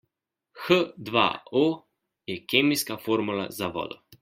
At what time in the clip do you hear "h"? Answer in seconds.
0.63-0.77